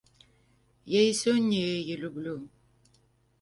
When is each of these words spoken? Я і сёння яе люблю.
Я 0.93 1.01
і 1.07 1.11
сёння 1.23 1.59
яе 1.79 1.95
люблю. 2.05 2.35